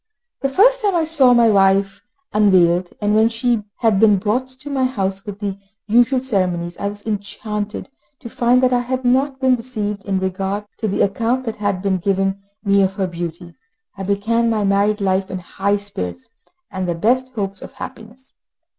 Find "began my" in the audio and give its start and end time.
14.01-14.63